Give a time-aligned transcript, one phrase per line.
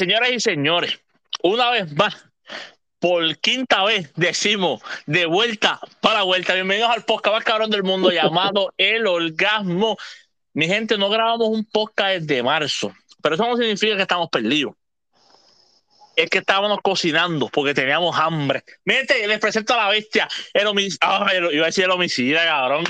[0.00, 0.98] señoras y señores,
[1.42, 2.16] una vez más,
[3.00, 6.54] por quinta vez decimos de vuelta para vuelta.
[6.54, 9.98] Bienvenidos al podcast más cabrón del mundo llamado El Orgasmo.
[10.54, 14.72] Mi gente, no grabamos un podcast desde marzo, pero eso no significa que estamos perdidos.
[16.20, 18.62] Es que estábamos cocinando porque teníamos hambre.
[18.84, 20.28] Miren, les presento a la bestia.
[20.52, 21.26] El homicida.
[21.50, 22.84] iba a decir el homicida, cabrón.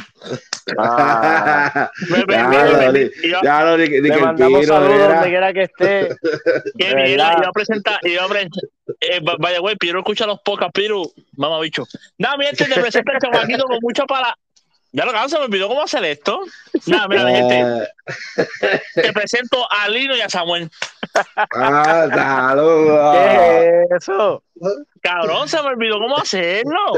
[0.77, 1.91] Ah,
[3.43, 6.09] ya lo Le mandamos saludos donde quiera que esté.
[6.79, 8.01] Que iba a presentar.
[8.03, 8.29] Iba a
[9.01, 11.03] eh, vaya, güey, Piero escucha los pocas, Piero.
[11.37, 11.87] Mamá bicho.
[12.19, 14.37] Nada, miren, te presento el chamaquito con mucha para
[14.93, 16.41] ya lo se me olvidó cómo hacer esto.
[16.87, 17.89] Nada, mira, gente.
[18.95, 20.69] Te presento a Lino y a Samuel.
[21.55, 23.17] Ah, saludos.
[23.17, 24.43] ¿Qué es eso?
[25.01, 26.93] Cabrón, se me olvidó cómo hacerlo.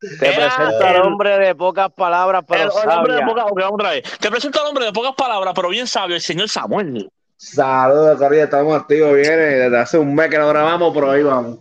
[0.00, 4.02] Te presento al hombre de pocas palabras, pero el, el hombre de pocas, otra vez.
[4.18, 7.08] Te presento al hombre de pocas palabras, pero bien sabio, el señor Samuel.
[7.36, 11.58] Saludos, Corría, estamos activos, viene desde hace un mes que no grabamos, pero ahí vamos.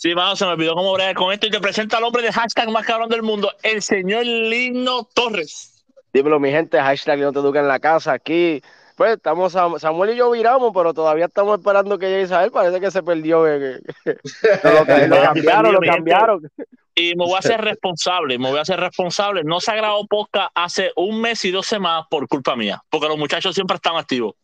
[0.00, 2.32] Sí, vamos, se me olvidó cómo bregar con esto y te presento al hombre de
[2.32, 5.84] hashtag más cabrón del mundo, el señor Lino Torres.
[6.14, 8.62] Dímelo, mi gente, hashtag no te educa en la casa aquí.
[8.96, 12.50] Pues estamos, Samuel y yo viramos, pero todavía estamos esperando que llegue Isabel.
[12.50, 13.46] Parece que se perdió.
[13.46, 16.50] lo, cambiaron, lo cambiaron.
[16.94, 19.42] Y me voy a hacer responsable, me voy a hacer responsable.
[19.44, 23.06] No se ha grabado podcast hace un mes y dos semanas por culpa mía, porque
[23.06, 24.34] los muchachos siempre están activos.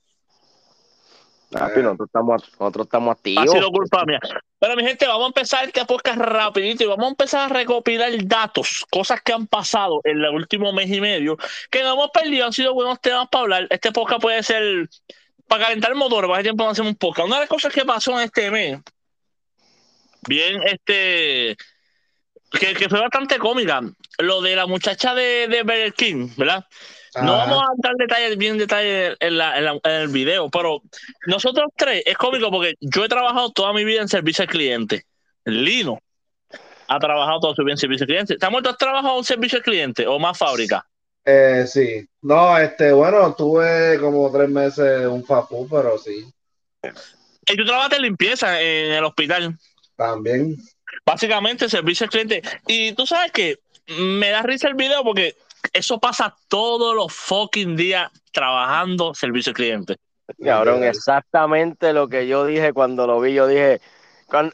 [1.50, 3.44] Papi, nosotros estamos, nosotros estamos activos.
[3.44, 4.18] Ha sido culpa mía.
[4.58, 8.10] Pero mi gente, vamos a empezar este podcast rapidito y vamos a empezar a recopilar
[8.24, 11.36] datos, cosas que han pasado en el último mes y medio,
[11.70, 13.66] que no hemos perdido, han sido buenos temas para hablar.
[13.70, 14.88] Este podcast puede ser
[15.46, 17.26] para calentar el motor, para tiempo no hacemos un podcast.
[17.26, 18.80] Una de las cosas que pasó en este mes,
[20.26, 21.56] bien, este,
[22.50, 23.82] que, fue bastante cómica,
[24.18, 26.64] lo de la muchacha de, de King, ¿verdad?
[27.22, 30.82] No vamos a dar detalles, bien detalles en, en, el video, pero
[31.26, 35.04] nosotros tres es cómico porque yo he trabajado toda mi vida en servicio al cliente.
[35.44, 35.98] Lino
[36.88, 38.34] ha trabajado toda su vida en servicio al cliente.
[38.34, 38.70] ¿Estás muerto?
[38.70, 40.86] ¿Has trabajado en servicio al cliente o más fábrica?
[41.24, 42.06] Eh, sí.
[42.22, 46.24] No, este, bueno, tuve como tres meses un FAPU, pero sí.
[46.82, 49.56] ¿Y tú trabajas en limpieza en el hospital?
[49.96, 50.56] También.
[51.04, 52.42] Básicamente, servicio al cliente.
[52.66, 53.58] Y tú sabes que
[53.98, 55.36] me da risa el video porque
[55.72, 59.96] eso pasa todos los fucking días trabajando servicio al cliente.
[60.42, 63.34] Cabrón, exactamente lo que yo dije cuando lo vi.
[63.34, 63.80] Yo dije,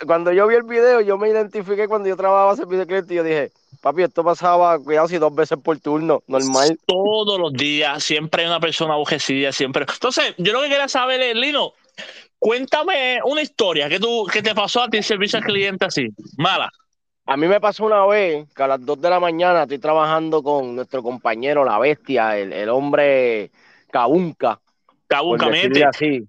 [0.06, 3.16] cuando, yo vi el video, yo me identifiqué cuando yo trabajaba servicio al cliente y
[3.16, 6.78] yo dije, papi, esto pasaba, cuidado, si dos veces por turno, normal.
[6.86, 9.86] Todos los días, siempre hay una persona aborrecida, siempre.
[9.90, 11.72] Entonces, yo lo que quería saber es, Lino,
[12.38, 16.70] cuéntame una historia que, tú, que te pasó a ti servicio al cliente así, mala.
[17.26, 20.42] A mí me pasó una vez que a las 2 de la mañana estoy trabajando
[20.42, 23.50] con nuestro compañero, la bestia, el, hombre
[23.90, 24.58] Cabunca.
[25.06, 25.84] Cabunca, miente.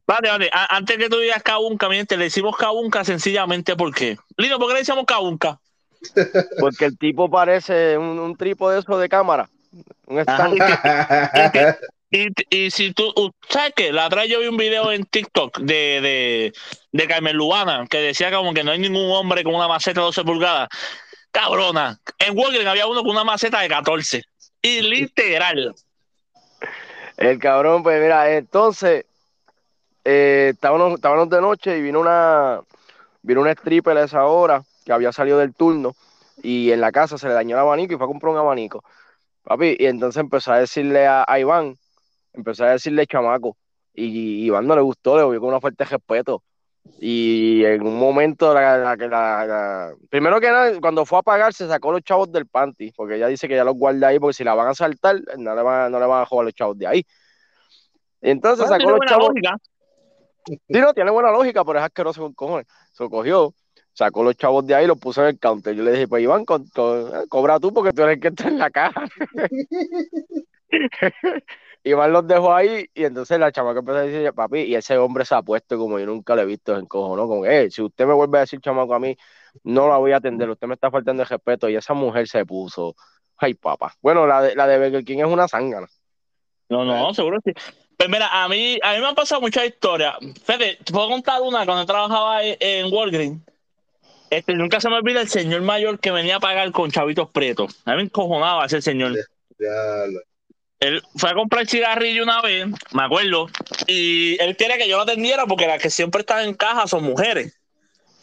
[0.05, 0.49] Vale, vale.
[0.51, 4.17] Antes que tú digas Cabunca, miente, le decimos Cabunca sencillamente porque.
[4.37, 5.59] Lino, ¿por qué le decimos Cabunca?
[6.59, 9.49] Porque el tipo parece un, un tripo de eso de cámara.
[10.05, 10.17] Un
[12.15, 13.11] Y, si tú,
[13.49, 13.91] ¿sabes qué?
[13.91, 16.53] La otra yo vi un video en TikTok de, de,
[16.91, 20.05] de Carmen Lubana que decía como que no hay ningún hombre con una maceta de
[20.05, 20.69] 12 pulgadas.
[21.31, 21.99] Cabrona.
[22.19, 24.21] En Walgreens había uno con una maceta de 14.
[24.61, 25.73] Y literal.
[27.17, 29.05] El cabrón, pues mira, entonces
[30.05, 32.61] eh, estábamos, estábamos, de noche y vino una
[33.23, 35.95] vino una stripper a esa hora que había salido del turno
[36.43, 38.83] y en la casa se le dañó el abanico y fue a comprar un abanico.
[39.45, 41.77] Papi, y entonces empezó a decirle a Iván,
[42.33, 43.57] empecé a decirle chamaco.
[43.93, 46.43] Y Iván no le gustó, le vio con una fuerte respeto.
[46.99, 51.91] Y en un momento, la, la, primero que nada, cuando fue a pagar, se sacó
[51.91, 54.53] los chavos del panty, porque ella dice que ya los guarda ahí, porque si la
[54.53, 57.05] van a saltar, no le van, no le van a jugar los chavos de ahí.
[58.21, 59.29] Y entonces sacó los chavos.
[59.29, 59.57] Lógica.
[60.45, 62.67] Sí, no, tiene buena lógica, pero es asqueroso con cojones.
[62.91, 63.53] Se cogió,
[63.93, 65.73] sacó los chavos de ahí y los puso en el counter.
[65.73, 68.69] Yo le dije, pues Iván, cobra tú porque tú eres el que está en la
[68.69, 69.05] caja.
[71.83, 75.25] Iván los dejó ahí y entonces la chamaca empezó a decir, papi, y ese hombre
[75.25, 77.27] se ha puesto como yo nunca lo he visto en cojo, ¿no?
[77.27, 79.17] Como, eh, si usted me vuelve a decir chamaco a mí,
[79.63, 81.67] no la voy a atender, usted me está faltando de respeto.
[81.67, 82.95] Y esa mujer se puso,
[83.37, 83.93] ay, papá.
[84.01, 85.87] Bueno, la de, la de Burger King es una zángana.
[86.69, 87.73] No, no, seguro que sí.
[87.97, 90.15] Pues mira, a mí, a mí me han pasado muchas historias.
[90.43, 93.41] Fede, te puedo contar una cuando trabajaba en Walgreens.
[94.29, 97.79] Este, nunca se me olvida el señor mayor que venía a pagar con chavitos pretos.
[97.85, 99.15] A mí me encojonaba ese señor.
[99.59, 100.05] Ya,
[100.83, 103.47] él fue a comprar cigarrillo una vez, me acuerdo,
[103.87, 107.05] y él quiere que yo lo atendiera porque las que siempre están en caja son
[107.05, 107.57] mujeres.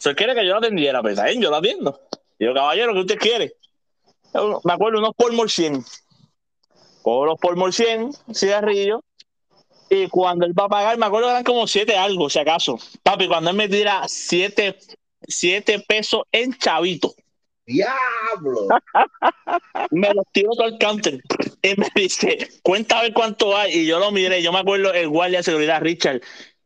[0.05, 1.99] él quiere que yo lo atendiera, pero pues, yo lo atiendo.
[2.37, 3.53] Y yo, caballero, ¿qué usted quiere?
[4.63, 5.83] Me acuerdo, unos por 100.
[7.01, 9.01] Cojo los por 100 cigarrillos
[9.89, 12.77] Y cuando él va a pagar, me acuerdo que eran como siete algo, si acaso.
[13.01, 14.77] Papi, cuando él me tira siete,
[15.27, 17.11] siete pesos en chavito.
[17.65, 18.67] ¡Diablo!
[19.91, 21.19] me los tiro todo el counter.
[21.61, 23.79] Y me dice, cuenta a ver cuánto hay.
[23.79, 26.21] Y yo lo miré, yo me acuerdo el guardia de seguridad, Richard.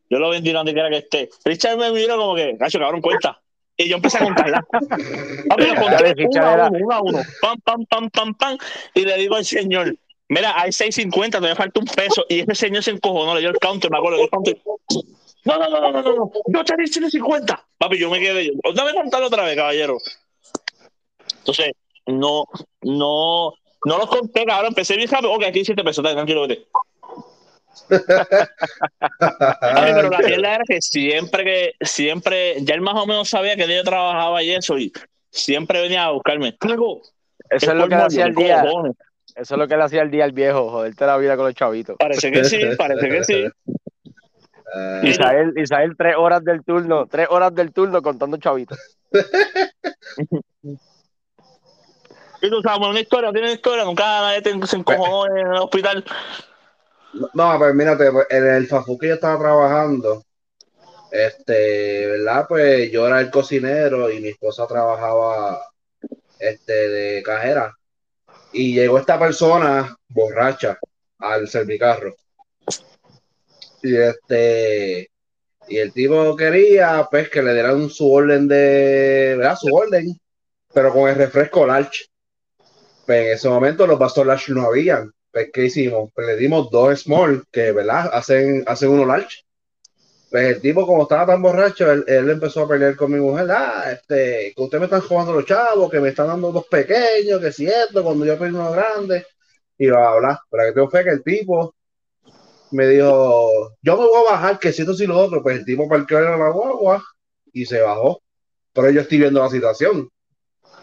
[0.10, 1.30] Yo lo vendí donde quiera que esté.
[1.44, 3.42] Richard me miró como que, cacho, cabrón, cuenta.
[3.78, 4.66] Y yo empecé a contarla.
[5.50, 7.20] Papi, lo conté uno a uno, uno a uno.
[7.42, 8.58] Pam, pam, pam, pam, pam.
[8.94, 9.96] Y le digo al señor,
[10.30, 12.26] mira, hay 6.50, todavía falta un peso.
[12.30, 14.58] Y ese señor se encojonó, le dio el counter, me acuerdo, el counter.
[15.44, 17.68] No, no, no, no, no, no, yo te di 50.
[17.78, 18.46] Papi, yo me quedé.
[18.46, 19.98] Yo, dame contarlo otra vez, caballero.
[21.40, 21.74] Entonces,
[22.08, 22.46] no,
[22.82, 23.54] no,
[23.86, 24.70] no los conté, cabrón.
[24.70, 25.32] Empecé bien rápido.
[25.34, 26.66] Ok, aquí hay 7 pesos, dale, tranquilo, vete.
[29.62, 33.56] Ay, pero la mierda era que siempre que, siempre, ya él más o menos sabía
[33.56, 34.92] que yo trabajaba y eso, y
[35.30, 36.58] siempre venía a buscarme.
[37.50, 38.64] Eso es lo que le hacía el día.
[39.36, 41.54] Eso es lo que le hacía el día al viejo, joderte la vida con los
[41.54, 41.98] chavitos.
[42.00, 43.46] Parece que sí, parece que sí.
[44.74, 48.80] Uh, Isael, Isael, tres horas del turno, tres horas del turno contando chavitos.
[52.46, 53.86] y tú sabes, una historia, tiene una historia,
[54.68, 56.06] se encojonó en el hospital.
[57.34, 60.24] No, pues mírate, pues, en el Fafu que yo estaba trabajando,
[61.12, 62.46] este, ¿verdad?
[62.48, 65.62] Pues yo era el cocinero y mi esposa trabajaba
[66.40, 67.74] este, de cajera.
[68.52, 70.78] Y llegó esta persona borracha
[71.20, 72.14] al servicarro.
[73.82, 75.10] Y este,
[75.68, 79.58] y el tipo quería pues que le dieran su orden de, ¿verdad?
[79.60, 80.20] Su orden,
[80.74, 82.06] pero con el refresco large.
[83.06, 85.12] Pues en ese momento los large no habían.
[85.32, 86.12] Pues, ¿qué hicimos?
[86.14, 88.10] Pues le dimos dos small, que, ¿verdad?
[88.14, 89.44] Hacen, hacen uno large.
[90.32, 93.48] Pues el tipo, como estaba tan borracho, él, empezó a pelear con mi mujer.
[93.52, 97.40] Ah, este, que ustedes me están jugando los chavos, que me están dando dos pequeños,
[97.42, 99.26] que siento, cuando yo pedí uno grande.
[99.78, 100.40] Y va a hablar.
[100.50, 101.76] Pero que tengo fe que el tipo
[102.72, 105.44] me dijo, yo me voy a bajar, que siento si lo otro.
[105.44, 107.04] Pues el tipo parqueó en la guagua
[107.54, 108.22] y se bajó.
[108.74, 110.10] Pero yo estoy viendo la situación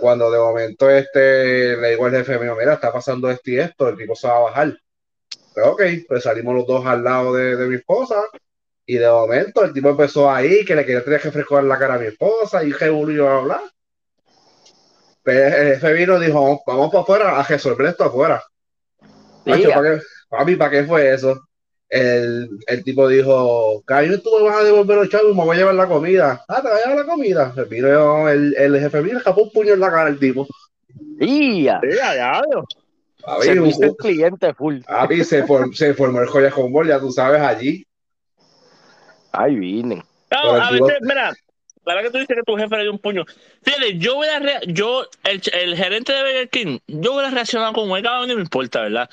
[0.03, 3.89] cuando de momento este le digo al jefe mío, mira, está pasando esto y esto,
[3.89, 4.77] el tipo se va a bajar.
[5.55, 8.21] Pero ok, pues salimos los dos al lado de, mi esposa
[8.85, 11.95] y de momento el tipo empezó ahí que le quería tener que frescar la cara
[11.95, 13.61] a mi esposa y que volvió a hablar.
[15.23, 18.43] Pues el jefe vino y dijo, vamos para afuera a resolver esto afuera.
[19.45, 21.41] ¿para qué, papi, ¿para qué fue eso?
[21.93, 25.57] El, el tipo dijo, Cayo, tú me vas a devolver los chavos y me voy
[25.57, 26.43] a llevar la comida.
[26.49, 27.55] Ah, te voy a llevar la comida.
[28.33, 30.47] El, el, jefe mira, escapó un puño en la cara el tipo.
[31.19, 31.81] ¡Ya!
[31.83, 32.43] ¡Ya, ya!
[33.43, 34.81] Se un cliente full.
[34.87, 35.45] Papi, se,
[35.75, 37.87] se formó el joya con ya tú sabes, allí.
[39.33, 40.03] Ahí vine.
[40.31, 41.31] No, a veces, mira,
[41.85, 43.25] la verdad que tú dices que tu jefe le dio un puño.
[43.63, 47.75] Fíjate, yo voy a yo, el, el, gerente de Burger King, yo voy a reaccionar
[47.75, 49.11] como él, cada uno me importa, ¿verdad?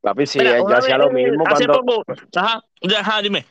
[0.00, 1.82] Papi, sí, Mira, ya hacía lo mismo hace cuando...
[1.82, 2.04] Poco,
[2.36, 2.62] ajá,
[2.98, 3.44] ajá, dime.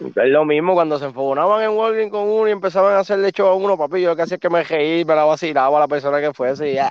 [0.00, 3.46] Es lo mismo cuando se enfogonaban en Walgreens con uno y empezaban a hacerle show
[3.46, 5.80] a uno, papi, yo lo que hacía es que me reí, me la vacilaba a
[5.80, 6.90] la persona que fuese y ya.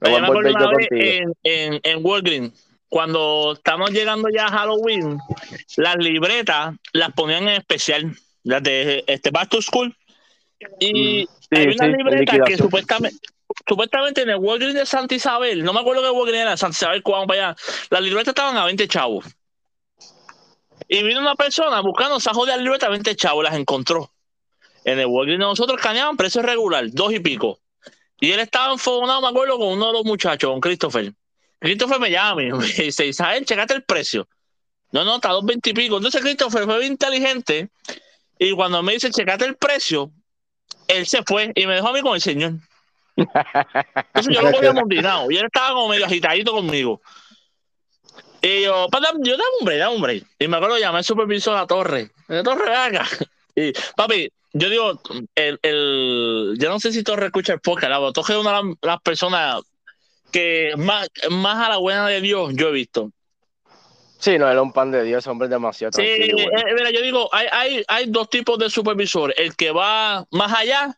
[0.00, 2.52] Me, me acuerdo una vez en, en, en Walgreens,
[2.88, 5.18] cuando estamos llegando ya a Halloween,
[5.76, 8.12] las libretas las ponían en especial,
[8.42, 9.94] las de este Back to School.
[10.80, 13.18] Y mm, hay una libreta que supuestamente,
[13.68, 17.02] supuestamente en el Walgreens de Santa Isabel, no me acuerdo qué Walgreens era, Santa Isabel,
[17.02, 17.56] cuando para allá,
[17.90, 19.24] las libretas estaban a 20 chavos.
[20.88, 24.10] Y vino una persona buscando esa jodida libreta a 20 chavos, las encontró.
[24.84, 27.60] En el Walgreens de nosotros cañaban precio regular, dos y pico.
[28.20, 31.12] Y él estaba enfogonado, me acuerdo, con uno de los muchachos, con Christopher.
[31.58, 34.28] Christopher me llama y me dice, Isabel, checate el precio.
[34.90, 35.96] No, no, está a dos veinte y pico.
[35.96, 37.68] Entonces Christopher fue inteligente
[38.38, 40.10] y cuando me dice, checate el precio,
[40.86, 42.52] él se fue y me dejó a mí con el señor.
[43.18, 47.00] Entonces yo lo cogí amontinado y él estaba como medio agitadito conmigo.
[48.40, 50.24] Y yo, yo dame un break, dame un break.
[50.38, 52.10] Y me acuerdo llamé al supervisor a la torre.
[52.28, 53.06] La torre, acá.
[53.56, 55.00] Y papi, yo digo,
[55.34, 58.74] el, el, yo no sé si Torre escucha el podcast, la Torre es una de
[58.82, 59.62] las personas
[60.32, 63.10] que más, más a la buena de Dios yo he visto.
[64.18, 66.34] Sí, no, era un pan de Dios, hombre demasiado Sí, eh,
[66.74, 70.96] mira, yo digo, hay, hay, hay dos tipos de supervisores, el que va más allá,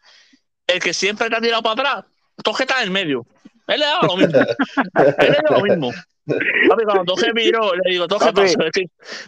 [0.66, 2.04] el que siempre ha tirado para atrás,
[2.42, 3.26] Toje está en el medio.
[3.66, 4.38] Él le da lo mismo.
[4.38, 5.92] Él le da lo mismo.
[6.68, 8.80] Papi, cuando Toje miró, le digo, Toje pasó esto.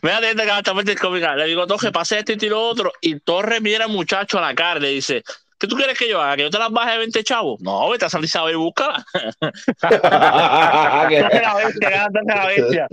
[0.03, 0.35] Me da de
[0.85, 1.35] que cómica.
[1.37, 2.93] Le digo, Toje, pase este y lo otro.
[3.01, 5.23] Y Torre mira al muchacho a la cara y le dice,
[5.59, 6.37] ¿qué tú quieres que yo haga?
[6.37, 7.61] ¿Que yo te las baje de 20 chavos?
[7.61, 9.05] No, vete a San Isabel y búscala.
[9.83, 12.89] la bestia, la bestia.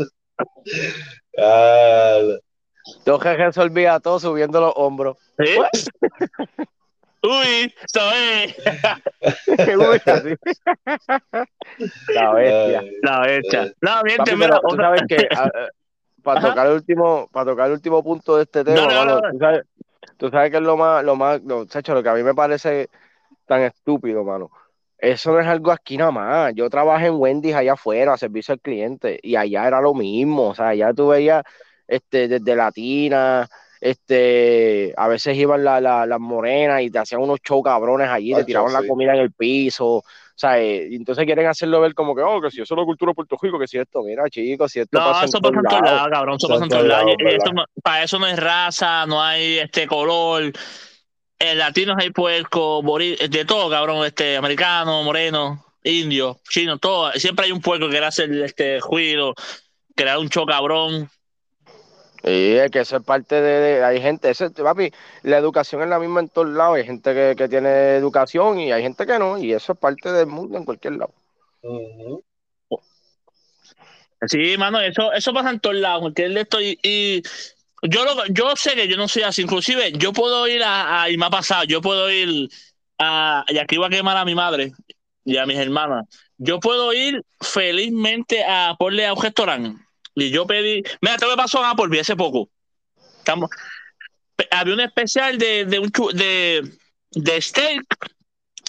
[3.06, 5.18] Toje resolvía todo subiendo los hombros.
[5.38, 5.56] ¿Sí?
[7.22, 8.56] Uy, ¿sabes?
[12.08, 12.84] la bestia.
[13.02, 13.74] La bestia.
[13.82, 15.28] No, miente, mira, ¿tú sabes que,
[16.24, 16.50] para Ajá.
[16.50, 19.62] tocar el último, para tocar el último punto de este tema, dale, mano, tú sabes,
[20.18, 22.34] tú sabes que es lo más, lo más, lo, chacho, lo que a mí me
[22.34, 22.90] parece
[23.46, 24.50] tan estúpido, mano.
[24.98, 26.54] Eso no es algo aquí nada más.
[26.56, 30.50] Yo trabajé en Wendy's allá afuera, servicio al cliente, y allá era lo mismo.
[30.50, 31.44] O sea, allá tú veías
[31.88, 33.48] este, desde Latina,
[33.82, 38.34] este, a veces iban la- la- las morenas y te hacían unos show cabrones allí,
[38.34, 39.86] te tiraban la comida en el piso.
[39.88, 40.04] O
[40.36, 42.86] sea, eh, y entonces quieren hacerlo ver como que, oh, que si eso es la
[42.86, 45.40] cultura de Puerto Rico, que si esto, mira, chicos, si esto No, pasa en eso
[45.40, 46.10] todos pasa en todos lados.
[46.12, 46.36] cabrón.
[46.36, 50.52] Eso pasa en en todos para eso no hay raza, no hay este color.
[51.40, 52.82] En latinos hay puerco,
[53.30, 54.06] de todo, cabrón.
[54.06, 57.12] Este, americano, moreno, indio, chino, todo.
[57.14, 59.34] Siempre hay un puerco que quiere hacer este juido,
[59.96, 61.10] crear un show cabrón.
[62.24, 64.92] Y es que eso es parte de, hay gente, eso, papi,
[65.24, 68.72] la educación es la misma en todos lados, hay gente que, que tiene educación y
[68.72, 71.14] hay gente que no, y eso es parte del mundo en cualquier lado.
[74.28, 76.12] Sí, mano, eso, eso pasa en todos lados.
[76.16, 77.22] Él esto y, y
[77.84, 79.42] yo lo, yo sé que yo no soy así.
[79.42, 82.50] Inclusive, yo puedo ir a, a- y me ha pasado, yo puedo ir
[82.98, 84.74] a, y aquí iba a quemar a mi madre
[85.24, 86.06] y a mis hermanas.
[86.38, 89.82] Yo puedo ir felizmente a porle a un restaurante.
[90.22, 92.50] Y yo pedí, mira, esto me pasó en Applebee hace poco.
[93.18, 93.50] Estamos,
[94.52, 96.72] había un especial de, de un de,
[97.12, 97.84] de steak.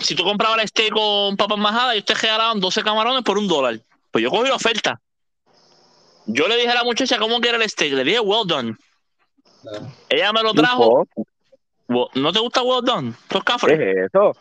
[0.01, 3.47] Si tú comprabas el steak con papas majadas, y te regalaban 12 camarones por un
[3.49, 3.81] dólar.
[4.11, 5.01] Pues yo cogí la oferta.
[6.27, 7.93] Yo le dije a la muchacha cómo quiere el steak.
[7.93, 8.77] Le dije, well done.
[10.09, 11.07] Ella me lo trajo.
[11.15, 11.23] ¿Qué
[11.89, 13.11] Well- ¿No te gusta well done?
[13.11, 13.79] Estos cafres.
[13.81, 14.33] es eso?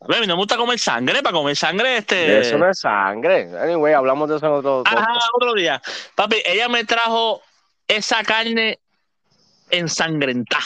[0.00, 1.22] A mí no me gusta comer sangre.
[1.22, 2.38] Para comer sangre, este.
[2.40, 3.50] Eso no es sangre.
[3.58, 5.82] Anyway, hablamos de eso en otro Ajá, otro día.
[6.14, 7.42] Papi, ella me trajo
[7.88, 8.78] esa carne
[9.70, 10.64] ensangrentada.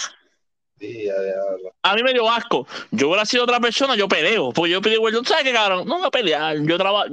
[1.83, 2.67] A mí me dio asco.
[2.91, 4.53] Yo hubiera sido otra persona, yo peleo.
[4.53, 5.27] Porque yo pedí, well done.
[5.27, 5.87] ¿Sabes qué, cabrón?
[5.87, 6.57] No voy a pelear.
[6.61, 7.07] Yo trabajo.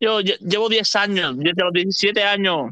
[0.00, 2.70] Yo lle- llevo 10 años, desde los 17 años,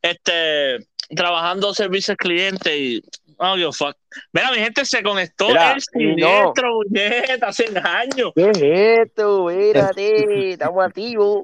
[0.00, 3.04] este, trabajando servicio al cliente y.
[3.38, 3.96] Oh, Dios, fuck.
[4.32, 6.14] Mira, mi gente se conectó Mira, el y no.
[6.16, 8.32] siniestro, puñeta, hace años.
[8.34, 8.62] ¿Qué es
[9.06, 9.50] esto?
[9.50, 11.42] Espérate, estamos activos.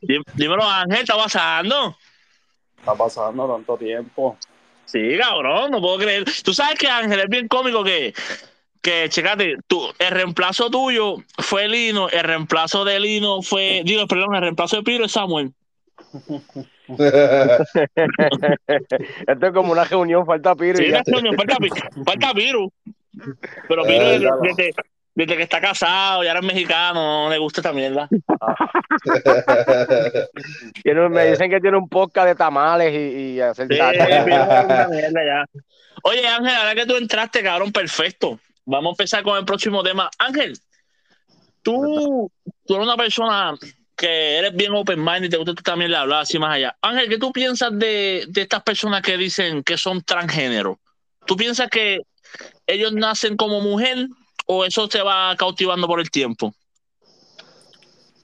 [0.00, 1.96] Dí- Dímelo, Ángel, ¿está pasando?
[2.78, 4.36] Está pasando tanto tiempo.
[4.84, 6.24] Sí, cabrón, no puedo creer.
[6.44, 8.12] Tú sabes que Ángel es bien cómico que,
[8.82, 14.34] que checate, tú, el reemplazo tuyo fue Lino, el reemplazo de Lino fue, digo, perdón,
[14.34, 15.52] el reemplazo de Piro es Samuel.
[19.26, 21.56] Esto es como una reunión, falta Piro Sí, no, no, falta,
[22.04, 22.72] falta Piro.
[23.68, 24.40] Pero Piro, Eh, desde, claro.
[24.42, 24.74] desde-
[25.16, 28.08] desde que está casado y ahora es mexicano, no le gusta esta mierda.
[30.82, 33.90] Tiene- me dicen que tiene un podcast de tamales y, y hacer Sí, una
[34.90, 35.44] mierda ya.
[36.02, 38.40] Oye, Ángel, ahora que tú entraste, cabrón, perfecto.
[38.66, 40.10] Vamos a empezar con el próximo tema.
[40.18, 40.58] Ángel,
[41.62, 42.28] tú,
[42.66, 43.54] tú eres una persona
[43.96, 46.76] que eres bien open mind y te gusta tú también le hablar así más allá.
[46.82, 50.80] Ángel, ¿qué tú piensas de, de estas personas que dicen que son transgénero?
[51.26, 52.00] ¿Tú piensas que
[52.66, 54.08] ellos nacen como mujer
[54.46, 56.52] o eso se va cautivando por el tiempo?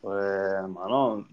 [0.00, 1.26] Pues, hermano,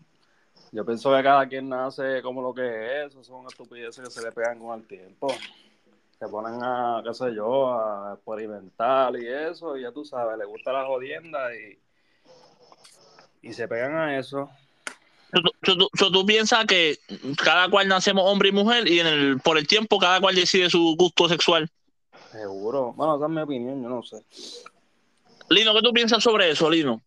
[0.71, 3.11] yo pienso que cada quien nace como lo que es.
[3.11, 5.27] Eso son estupideces que se le pegan con el tiempo.
[6.19, 9.77] Se ponen a, qué sé yo, a experimentar y eso.
[9.77, 11.79] Y ya tú sabes, le gusta la jodienda y,
[13.47, 14.49] y se pegan a eso.
[15.31, 16.97] ¿Tú, tú- tú- tú- tú piensas que
[17.43, 20.69] cada cual nacemos hombre y mujer y en el, por el tiempo cada cual decide
[20.69, 21.69] su gusto sexual?
[22.31, 22.93] Seguro.
[22.95, 24.17] Bueno, esa es mi opinión, yo no sé.
[25.49, 27.01] Lino, ¿qué tú piensas sobre eso, Lino?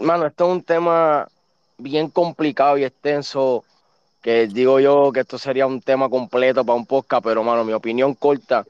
[0.00, 1.28] Mano, esto es un tema
[1.78, 3.64] bien complicado y extenso,
[4.22, 7.72] que digo yo que esto sería un tema completo para un podcast, pero mano, mi
[7.72, 8.64] opinión corta,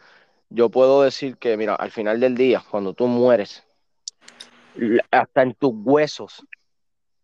[0.50, 3.62] yo puedo decir que, mira, al final del día, cuando tú mueres,
[5.10, 6.44] hasta en tus huesos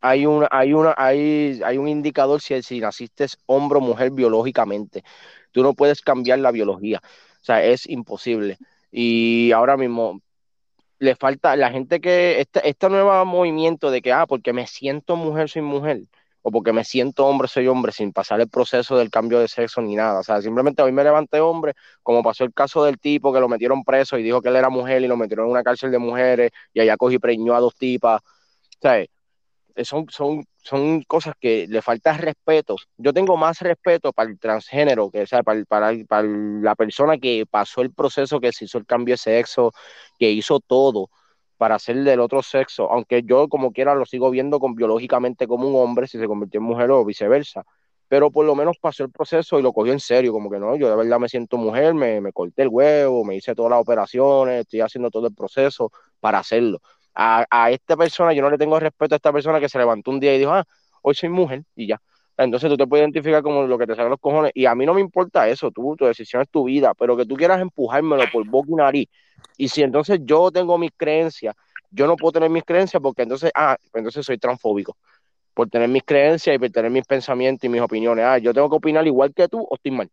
[0.01, 5.05] hay una, hay una, hay, hay un indicador si, si naciste hombre o mujer biológicamente.
[5.53, 7.01] Tú no puedes cambiar la biología.
[7.05, 8.59] O sea, es imposible.
[8.91, 10.21] Y ahora mismo
[10.99, 15.17] le falta la gente que este, este nuevo movimiento de que, ah, porque me siento
[15.17, 16.03] mujer, soy mujer,
[16.43, 19.81] o porque me siento hombre, soy hombre, sin pasar el proceso del cambio de sexo
[19.83, 20.21] ni nada.
[20.21, 23.49] O sea, simplemente hoy me levanté hombre, como pasó el caso del tipo que lo
[23.49, 25.99] metieron preso y dijo que él era mujer y lo metieron en una cárcel de
[25.99, 28.21] mujeres y allá cogí preñó a dos tipas.
[28.23, 29.09] O sea, eh,
[29.85, 32.77] son, son, son cosas que le falta respeto.
[32.97, 37.19] Yo tengo más respeto para el transgénero, que, o sea, para, para, para la persona
[37.19, 39.73] que pasó el proceso, que se hizo el cambio de sexo,
[40.19, 41.09] que hizo todo
[41.61, 45.69] para ser del otro sexo, aunque yo como quiera lo sigo viendo con, biológicamente como
[45.69, 47.67] un hombre, si se convirtió en mujer o viceversa,
[48.09, 50.75] pero por lo menos pasó el proceso y lo cogió en serio, como que no,
[50.77, 53.81] yo de verdad me siento mujer, me, me corté el huevo, me hice todas las
[53.83, 56.81] operaciones, estoy haciendo todo el proceso para hacerlo.
[57.15, 60.11] A, a esta persona yo no le tengo respeto a esta persona que se levantó
[60.13, 60.65] un día y dijo, ah,
[61.03, 62.01] hoy soy mujer y ya.
[62.45, 64.53] Entonces tú te puedes identificar como lo que te salen los cojones.
[64.55, 67.27] Y a mí no me importa eso, tú, tu decisión es tu vida, pero que
[67.27, 69.09] tú quieras empujármelo por boca y nariz.
[69.59, 71.55] Y si entonces yo tengo mis creencias,
[71.91, 74.97] yo no puedo tener mis creencias porque entonces, ah, entonces soy transfóbico.
[75.53, 78.25] Por tener mis creencias y por tener mis pensamientos y mis opiniones.
[78.25, 80.09] Ah, yo tengo que opinar igual que tú o estoy mal.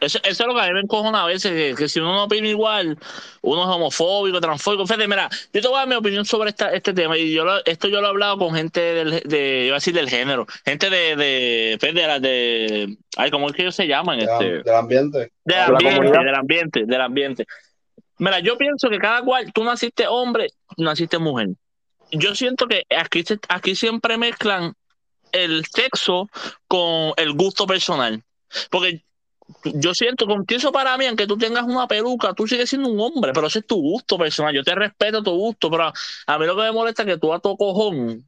[0.00, 2.24] Eso, eso, es lo que a mí me encojona a veces, que, si uno no
[2.24, 2.98] opina igual,
[3.42, 4.86] uno es homofóbico, transfóbico.
[4.86, 7.44] Fíjate, mira, yo te voy a dar mi opinión sobre esta, este tema, y yo
[7.64, 10.88] esto yo lo he hablado con gente del, de, iba a decir del género, gente
[10.88, 14.20] de, de, de, de, ay, ¿cómo es que ellos se llaman?
[14.20, 15.32] este, del ambiente.
[15.44, 17.46] Del ambiente, del ambiente, del ambiente.
[18.18, 21.48] Mira, yo pienso que cada cual, tú naciste hombre, naciste mujer.
[22.12, 24.74] Yo siento que aquí, aquí siempre mezclan
[25.32, 26.28] el sexo
[26.68, 28.22] con el gusto personal.
[28.70, 29.02] Porque
[29.64, 33.00] yo siento que eso para mí, aunque tú tengas una peluca, tú sigues siendo un
[33.00, 34.54] hombre, pero ese es tu gusto personal.
[34.54, 35.92] Yo te respeto tu gusto, pero
[36.26, 38.26] a mí lo que me molesta es que tú a tu cojón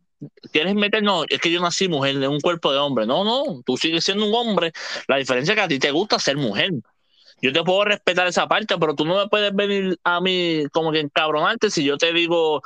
[0.52, 3.06] quieres meter, no, es que yo nací mujer de un cuerpo de hombre.
[3.06, 4.72] No, no, tú sigues siendo un hombre.
[5.08, 6.70] La diferencia es que a ti te gusta ser mujer.
[7.40, 10.92] Yo te puedo respetar esa parte, pero tú no me puedes venir a mí como
[10.92, 12.62] que encabronarte si yo te digo,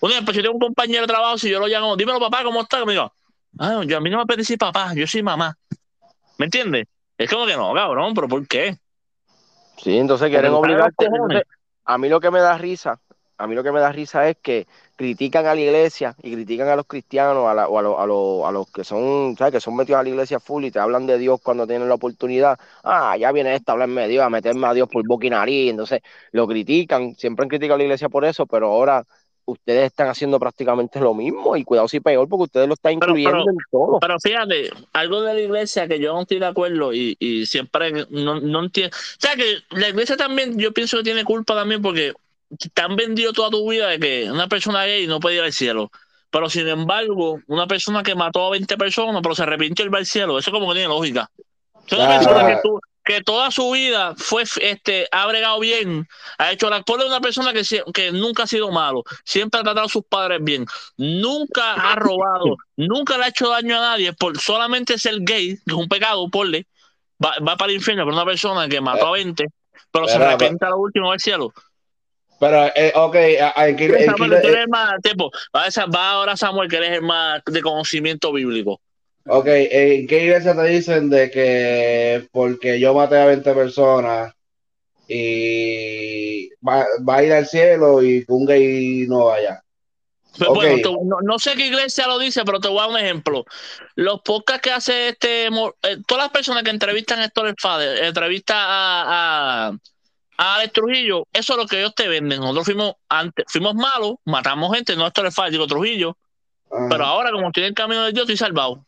[0.00, 2.60] bueno, pues yo tengo un compañero de trabajo, si yo lo llamo, dímelo papá, ¿cómo
[2.60, 2.84] estás?
[2.84, 3.10] Me digo,
[3.58, 5.56] ah, yo, a mí no me decir papá, yo soy mamá.
[6.36, 6.86] ¿Me entiendes?
[7.16, 8.76] Es como que no, cabrón, pero ¿por qué?
[9.76, 11.06] Sí, entonces quieren obligarte.
[11.84, 13.00] a mí lo que me da risa,
[13.36, 14.66] a mí lo que me da risa es que
[14.96, 19.36] critican a la iglesia y critican a los cristianos o a, a, los que son,
[19.36, 19.54] ¿sabes?
[19.54, 21.94] Que son metidos a la iglesia full y te hablan de Dios cuando tienen la
[21.94, 22.58] oportunidad.
[22.82, 25.30] Ah, ya viene esta a hablarme de Dios, a meterme a Dios por boca y
[25.30, 25.70] nariz.
[25.70, 26.00] Entonces
[26.32, 29.04] lo critican, siempre han criticado a la iglesia por eso, pero ahora
[29.46, 33.50] ustedes están haciendo prácticamente lo mismo y cuidado si peor porque ustedes lo están incluyendo
[33.50, 33.98] en todo.
[34.00, 38.06] Pero fíjate, algo de la iglesia que yo no estoy de acuerdo y, y siempre
[38.10, 38.96] no, no entiendo.
[38.96, 42.12] O sea que la iglesia también, yo pienso que tiene culpa también porque
[42.72, 45.52] te han vendido toda tu vida de que una persona gay no puede ir al
[45.52, 45.90] cielo.
[46.30, 49.98] Pero sin embargo, una persona que mató a 20 personas, pero se arrepintió y va
[49.98, 51.30] al cielo, eso como que tiene lógica.
[51.86, 56.08] Es una persona que tú, que toda su vida fue este ha bregado bien,
[56.38, 57.62] ha hecho la de una persona que,
[57.92, 60.64] que nunca ha sido malo, siempre ha tratado a sus padres bien,
[60.96, 65.72] nunca ha robado, nunca le ha hecho daño a nadie por solamente ser gay, que
[65.72, 66.66] es un pecado, porle,
[67.22, 69.44] va, va para el infierno, pero una persona que mató a 20,
[69.90, 71.52] pero se arrepiente a lo último del cielo.
[72.40, 73.16] Pero, eh, ok,
[73.54, 78.32] hay que, eh, más, tipo, va, va ahora Samuel, que eres el más de conocimiento
[78.32, 78.80] bíblico.
[79.26, 84.34] Ok, ¿en qué iglesia te dicen de que porque yo maté a 20 personas
[85.08, 89.62] y va, a ir al cielo y un gay no vaya?
[90.36, 93.44] Pues bueno, no, sé qué iglesia lo dice, pero te voy a dar un ejemplo.
[93.94, 95.50] Los podcasts que hace este, eh,
[96.06, 99.68] todas las personas que entrevistan a Héctor El Fader, entrevistan a,
[100.36, 102.40] a, Alex Trujillo, eso es lo que ellos te venden.
[102.40, 106.18] Nosotros fuimos antes, fuimos malos, matamos gente, no Héctor El Fader, digo Trujillo,
[106.90, 108.84] pero ahora como estoy en el camino de Dios, estoy salvado.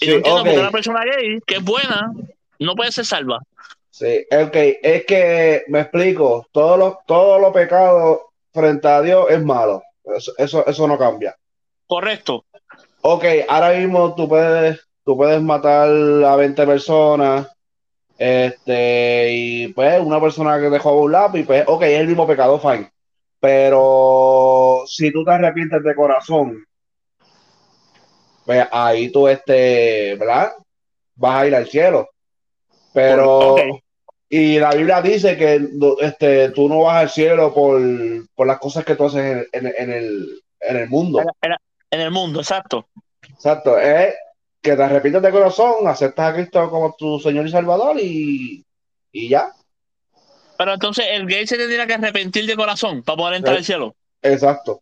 [0.00, 2.12] Y no entiendo por una persona gay, que es buena,
[2.58, 3.40] no puede ser salva.
[3.90, 8.20] Sí, ok, es que me explico, todos los todo lo pecados
[8.52, 9.82] frente a Dios es malo.
[10.36, 11.34] Eso, eso, no cambia.
[11.86, 12.44] Correcto.
[13.00, 17.48] Ok, ahora mismo tú puedes, tú puedes matar a 20 personas,
[18.18, 22.58] este, y pues una persona que dejó un lápiz, pues, ok, es el mismo pecado,
[22.58, 22.90] fine.
[23.40, 26.66] Pero si tú te arrepientes de corazón
[28.46, 30.52] pues ahí tú, este, ¿verdad?
[31.16, 32.08] Vas a ir al cielo.
[32.94, 33.56] Pero,
[34.28, 35.68] y la Biblia dice que
[36.00, 40.76] este, tú no vas al cielo por, las cosas que tú haces en, el, en
[40.76, 41.22] el mundo.
[41.90, 42.86] En, el mundo, exacto.
[43.28, 44.14] Exacto, es
[44.62, 48.64] que te arrepientes de corazón, aceptas a Cristo como tu Señor y Salvador y,
[49.12, 49.50] ya.
[50.56, 53.94] Pero entonces el gay se tendría que arrepentir de corazón para poder entrar al cielo.
[54.22, 54.80] Exacto.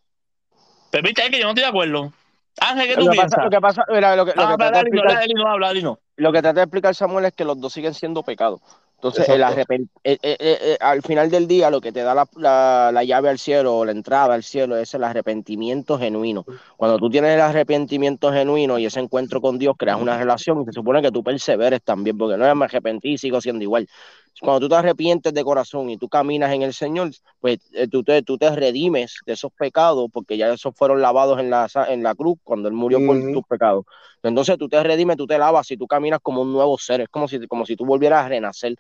[0.93, 2.13] Es que yo no estoy de acuerdo.
[2.61, 3.45] Ángel, ¿qué tú lo piensas?
[3.45, 5.73] lo que pasa, mira, lo que, lo que trata de explicar, no habla,
[6.17, 8.61] Lo que trata de explicar Samuel es que los dos siguen siendo pecados.
[8.97, 12.91] Entonces, el eh, eh, eh, al final del día, lo que te da la, la,
[12.91, 16.47] la, llave al cielo o la entrada al cielo es el arrepentimiento genuino.
[16.79, 20.65] Cuando tú tienes el arrepentimiento genuino y ese encuentro con Dios, creas una relación y
[20.65, 23.87] se supone que tú perseveres también, porque no es me arrepentí y sigo siendo igual
[24.41, 28.03] cuando tú te arrepientes de corazón y tú caminas en el Señor, pues eh, tú,
[28.03, 32.03] te, tú te redimes de esos pecados, porque ya esos fueron lavados en la, en
[32.03, 33.85] la cruz cuando Él murió por tus pecados.
[34.23, 37.09] Entonces tú te redimes, tú te lavas y tú caminas como un nuevo ser, es
[37.09, 38.77] como si, como si tú volvieras a renacer.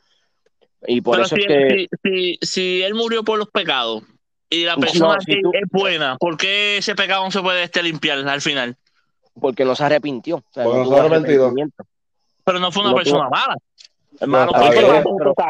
[0.86, 1.88] Y por eso si, es que...
[2.02, 4.02] Si, si, Él murió por los pecados
[4.50, 8.40] y la persona es buena, ¿por qué ese pecado no se puede este, limpiar al
[8.40, 8.76] final?
[9.40, 10.42] Porque no se arrepintió.
[10.56, 11.52] no se arrepintió.
[12.44, 13.56] Pero no fue una persona mala.
[14.20, 14.52] Hermano,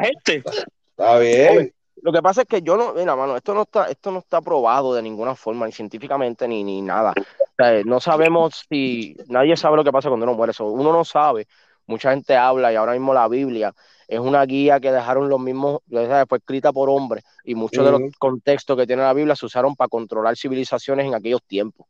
[0.03, 0.43] gente.
[0.91, 1.73] Está bien.
[2.03, 4.43] Lo que pasa es que yo no, mira, mano, esto no está, esto no está
[4.43, 7.15] probado de ninguna forma, ni científicamente, ni, ni nada.
[7.57, 11.05] sea, no sabemos si, nadie sabe lo que pasa cuando uno muere, eso uno no
[11.05, 11.47] sabe,
[11.87, 13.73] mucha gente habla y ahora mismo la Biblia
[14.07, 15.81] es una guía que dejaron los mismos,
[16.29, 19.75] fue escrita por hombres y muchos de los contextos que tiene la Biblia se usaron
[19.75, 21.87] para controlar civilizaciones en aquellos tiempos.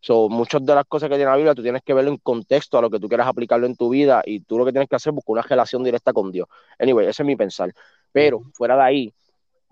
[0.00, 2.78] So, muchas de las cosas que tiene la Biblia tú tienes que verlo en contexto
[2.78, 4.96] a lo que tú quieras aplicarlo en tu vida y tú lo que tienes que
[4.96, 6.48] hacer es buscar una relación directa con Dios.
[6.78, 7.72] Anyway, ese es mi pensar.
[8.12, 9.14] Pero fuera de ahí,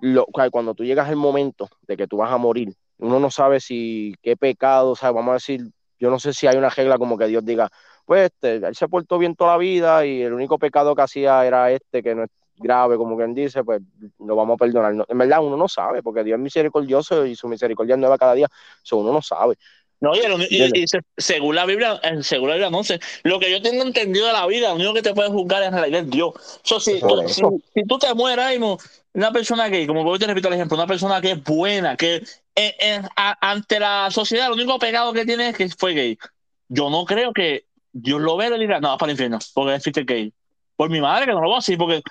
[0.00, 3.60] lo, cuando tú llegas al momento de que tú vas a morir, uno no sabe
[3.60, 5.60] si qué pecado, o sea, vamos a decir,
[5.98, 7.70] yo no sé si hay una regla como que Dios diga,
[8.04, 11.44] pues este, él se portó bien toda la vida y el único pecado que hacía
[11.46, 13.80] era este, que no es grave, como quien dice, pues
[14.18, 15.06] lo vamos a perdonar.
[15.08, 18.34] en verdad uno no sabe, porque Dios es misericordioso y su misericordia es nueva cada
[18.34, 18.48] día,
[18.82, 19.56] eso uno no sabe.
[20.04, 20.84] No, y,
[21.16, 23.00] según la Biblia, según la Biblia, no sé.
[23.22, 25.72] Lo que yo tengo entendido de la vida, lo único que te puede juzgar es
[25.72, 26.34] realidad es Dios.
[26.62, 28.52] So, si, si, tú te mueras,
[29.14, 32.16] una persona que, como voy te repito el ejemplo, una persona que es buena, que
[32.54, 36.18] eh, eh, ante la sociedad, el único pecado que tiene es que fue gay.
[36.68, 39.80] Yo no creo que Dios lo vea y le diga, no, para el infierno, porque
[39.80, 40.34] fuiste gay.
[40.76, 42.02] Por mi madre que no lo va a decir, porque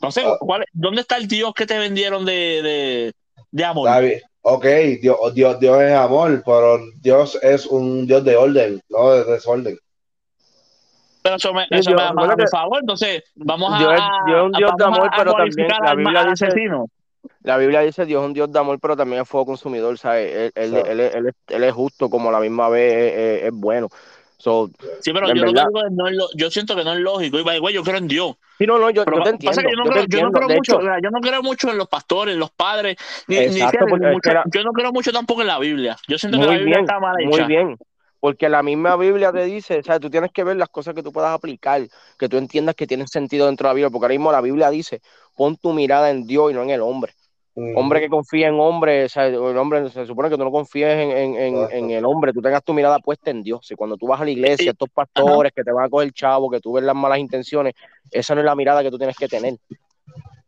[0.00, 0.38] no sé, ah.
[0.72, 3.12] ¿dónde está el Dios que te vendieron de, de,
[3.50, 3.90] de amor?
[3.90, 4.64] David, ok,
[5.00, 9.78] Dios, Dios, Dios es amor, pero Dios es un Dios de orden, no de desorden.
[11.22, 13.78] Pero eso me, eso me da más a favor, entonces vamos a.
[13.78, 16.46] Dios, Dios es un Dios de amor, pero también la Biblia dice.
[16.46, 16.86] Asesino.
[17.42, 20.52] La Biblia dice Dios es un Dios de amor, pero también es fuego consumidor, ¿sabes?
[20.54, 23.88] Él, él, él, él, es justo, como a la misma vez es bueno
[24.38, 25.44] sí, pero yo,
[25.90, 27.38] no es yo siento que no es lógico.
[27.38, 28.36] Y, yo creo en Dios.
[28.58, 29.62] Sí, no, no, yo, yo te entiendo.
[29.62, 32.40] yo, no creo, yo, no creo mucho, yo no creo mucho en los pastores, en
[32.40, 32.96] los padres.
[33.26, 35.96] Ni, Exacto, ni mucho, yo no creo mucho tampoco en la Biblia.
[36.06, 37.28] Yo siento que la Biblia está mal hecha.
[37.28, 37.76] Muy bien.
[38.20, 41.04] Porque la misma Biblia te dice, o sea, tú tienes que ver las cosas que
[41.04, 41.82] tú puedas aplicar,
[42.18, 44.70] que tú entiendas que tienen sentido dentro de la Biblia, porque ahora mismo la Biblia
[44.70, 45.00] dice,
[45.36, 47.12] pon tu mirada en Dios y no en el hombre.
[47.74, 50.90] Hombre que confía en hombre, o sea, el hombre se supone que tú no confíes
[50.96, 53.68] en, el hombre, tú tengas tu mirada puesta en Dios.
[53.70, 56.50] Y cuando tú vas a la iglesia, estos pastores que te van a coger chavo,
[56.50, 57.74] que tú ves las malas intenciones,
[58.12, 59.54] esa no es la mirada que tú tienes que tener.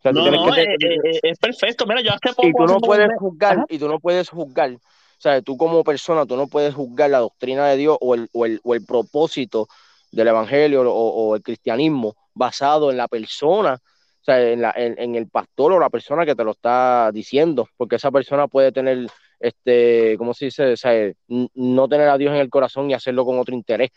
[0.05, 1.85] no, no, eh, eh, eh, es, perfecto.
[1.85, 2.47] Mira, yo hace poco.
[2.47, 4.71] Y tú no puedes juzgar, y tú no puedes juzgar.
[4.73, 8.29] O sea, tú como persona, tú no puedes juzgar la doctrina de Dios o el,
[8.33, 9.67] o el, o el propósito
[10.13, 13.81] del evangelio o el cristianismo basado en la persona
[14.21, 17.69] o sea, en, la, en, el pastor o la persona que te lo está diciendo,
[17.79, 19.07] porque esa persona puede tener,
[19.39, 20.73] este, ¿cómo se dice?
[20.73, 23.91] O sea, no tener a Dios en el corazón y hacerlo con otro interés.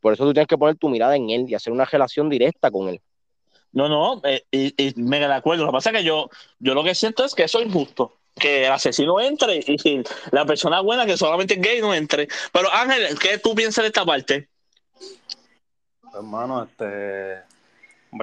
[0.00, 2.70] Por eso tú tienes que poner tu mirada en Él y hacer una relación directa
[2.70, 3.02] con Él.
[3.72, 5.64] No, no, eh, y, me de acuerdo.
[5.64, 8.16] Lo que pasa es que yo, yo lo que siento es que eso es injusto.
[8.34, 12.28] Que el asesino entre y la persona buena que solamente es gay no entre.
[12.52, 14.48] Pero Ángel, ¿qué tú piensas de esta parte?
[16.14, 17.42] Hermano, este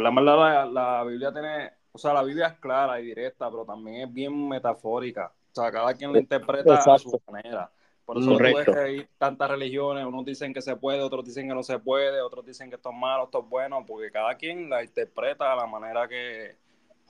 [0.01, 4.07] la verdad, la, Biblia tiene, o sea, la Biblia es clara y directa, pero también
[4.07, 5.31] es bien metafórica.
[5.51, 7.69] O sea, cada quien la interpreta a su manera.
[8.05, 11.63] Por eso que hay tantas religiones, unos dicen que se puede, otros dicen que no
[11.63, 14.83] se puede, otros dicen que esto es malo, esto es bueno, porque cada quien la
[14.83, 16.57] interpreta a la manera que,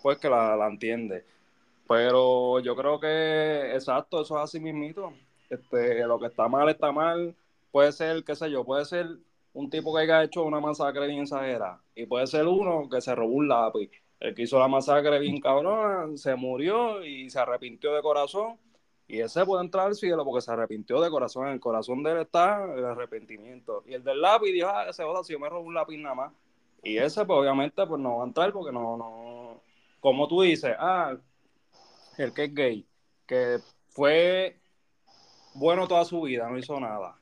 [0.03, 1.25] pues, que la, la entiende.
[1.87, 5.13] Pero yo creo que, exacto, eso es así mismito.
[5.49, 7.35] Este, lo que está mal está mal.
[7.71, 9.17] Puede ser, qué sé yo, puede ser
[9.53, 11.81] un tipo que haya hecho una masacre bien exagerada.
[11.95, 13.89] Y puede ser uno que se robó un lápiz.
[14.19, 18.57] El que hizo la masacre bien cabrón, se murió y se arrepintió de corazón.
[19.07, 21.47] Y ese puede entrar al cielo porque se arrepintió de corazón.
[21.47, 23.83] En el corazón de él está el arrepentimiento.
[23.85, 26.15] Y el del lápiz dijo, ah, ese joda, si yo me robo un lápiz nada
[26.15, 26.33] más.
[26.81, 29.61] Y ese, pues obviamente, pues no va a entrar porque no, no.
[29.99, 31.15] Como tú dices, ah,
[32.17, 32.87] el que es gay,
[33.25, 34.59] que fue
[35.53, 37.17] bueno toda su vida, no hizo nada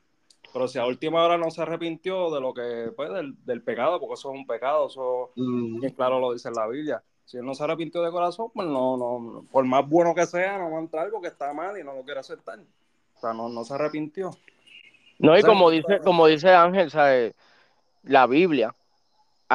[0.52, 3.10] pero si a última hora no se arrepintió de lo que, pues,
[3.44, 5.80] del, pecado, porque eso es un pecado, eso mm.
[5.80, 7.02] bien claro lo dice en la Biblia.
[7.24, 10.58] Si él no se arrepintió de corazón, pues no, no, por más bueno que sea,
[10.58, 12.58] no va a entrar porque está mal y no lo quiere aceptar.
[12.58, 14.30] O sea, no, no se arrepintió.
[15.18, 17.34] No, y como dice, como dice Ángel, ¿sabes?
[18.02, 18.74] la Biblia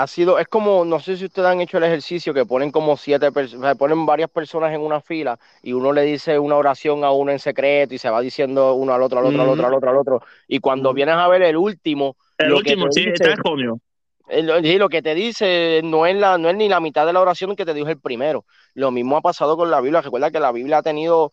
[0.02, 2.98] ha sido, es como, no sé si ustedes han hecho el ejercicio que ponen como
[2.98, 7.12] siete personas, ponen varias personas en una fila y uno le dice una oración a
[7.12, 9.74] uno en secreto y se va diciendo uno al otro, al otro, al otro, al
[9.74, 10.22] otro, al otro.
[10.48, 12.16] Y cuando vienes a ver el último.
[12.38, 13.36] El último, sí, está
[14.62, 17.22] Sí, lo que te dice no es, la, no es ni la mitad de la
[17.22, 18.46] oración que te dijo el primero.
[18.74, 20.02] Lo mismo ha pasado con la Biblia.
[20.02, 21.32] Recuerda que la Biblia ha tenido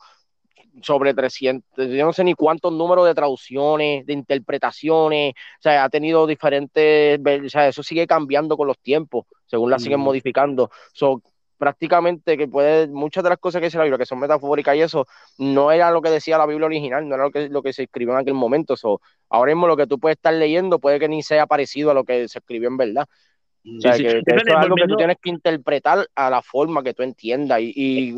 [0.83, 5.89] sobre 300, yo no sé ni cuántos números de traducciones, de interpretaciones, o sea, ha
[5.89, 10.05] tenido diferentes, o sea, eso sigue cambiando con los tiempos, según la siguen mm.
[10.05, 10.71] modificando.
[10.93, 11.23] So,
[11.59, 14.83] prácticamente que puede, muchas de las cosas que dice la Biblia, que son metafóricas y
[14.83, 15.07] eso,
[15.39, 17.85] no era lo que decía la Biblia original, no era lo que, lo que se
[17.85, 18.77] escribió en aquel momento.
[18.77, 21.95] So, ahora mismo lo que tú puedes estar leyendo puede que ni sea parecido a
[21.95, 23.07] lo que se escribió en verdad.
[23.67, 27.03] O sea, que, es algo que tú tienes que interpretar a la forma que tú
[27.03, 27.61] entiendas.
[27.63, 28.15] Y,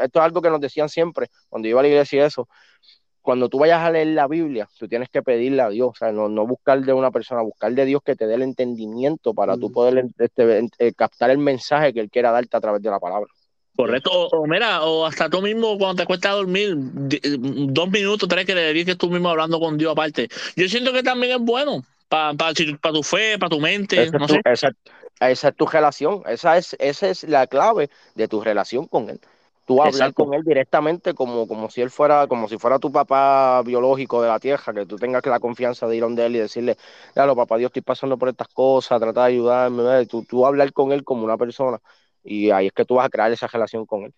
[0.00, 2.48] esto es algo que nos decían siempre cuando iba a la iglesia y eso.
[3.22, 6.12] cuando tú vayas a leer la Biblia, tú tienes que pedirle a Dios, o sea,
[6.12, 9.56] no, no buscar de una persona, buscar de Dios que te dé el entendimiento para
[9.56, 9.72] tú Mm.
[9.72, 13.28] poder este, eh, captar el mensaje que Él quiera darte a través de la palabra.
[13.74, 14.10] Correcto.
[14.12, 18.54] O, o mira, o hasta tú mismo cuando te cuesta dormir, dos minutos, tres que
[18.54, 20.28] le dediques tú mismo hablando con Dios aparte.
[20.56, 24.32] Yo siento que también es bueno para tu fe, para tu mente, Esa no es,
[24.32, 24.42] sé.
[24.42, 24.70] tu, esa,
[25.20, 29.18] esa es tu relación, esa es, esa es la clave de tu relación con Él.
[29.64, 30.24] Tú hablar Exacto.
[30.24, 34.28] con Él directamente como, como si Él fuera, como si fuera tu papá biológico de
[34.28, 36.76] la tierra, que tú tengas la confianza de ir donde Él y decirle,
[37.14, 40.04] lo papá Dios, estoy pasando por estas cosas, trata de ayudarme.
[40.06, 41.78] Tú, tú hablar con Él como una persona
[42.22, 44.14] y ahí es que tú vas a crear esa relación con Él.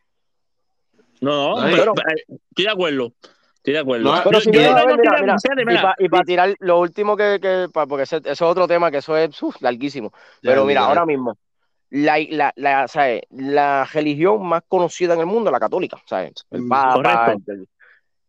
[1.20, 3.12] No, no, pero, eh, estoy de acuerdo.
[3.64, 4.04] Estoy de acuerdo.
[4.04, 6.08] No, Yo- Pero si yo no, no a ver, tengo mira, que- mira, fíjate, y
[6.10, 9.16] para tirar lo último que, que pa- porque ese, ese es otro tema que eso
[9.16, 10.12] es uf, larguísimo.
[10.42, 11.38] Pero Ya, mira, ahora mismo,
[11.88, 13.22] la, la, la, ¿sabes?
[13.30, 16.32] la religión más conocida en el mundo es la católica, ¿sabes?
[16.50, 16.92] El Mm, Papa.
[16.92, 17.52] correcto.
[17.52, 17.68] el-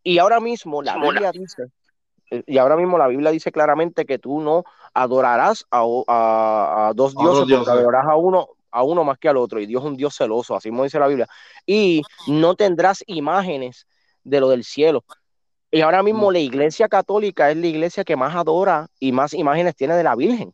[0.04, 1.64] y ahora mismo la Biblia dice,
[2.32, 6.94] eh, y ahora mismo la Biblia dice claramente que tú no adorarás a, a- a
[6.94, 9.84] dos A dioses porque adorarás a uno, a uno más que al otro, y Dios
[9.84, 11.28] es un Dios celoso, así como dice la Biblia.
[11.66, 13.86] Y no tendrás imágenes
[14.24, 15.04] de lo del cielo.
[15.76, 16.34] Y ahora mismo Mm.
[16.34, 20.16] la iglesia católica es la iglesia que más adora y más imágenes tiene de la
[20.16, 20.54] Virgen.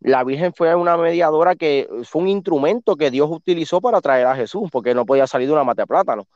[0.00, 4.34] La Virgen fue una mediadora que fue un instrumento que Dios utilizó para traer a
[4.34, 6.22] Jesús, porque no podía salir de una mata de plátano.
[6.22, 6.26] O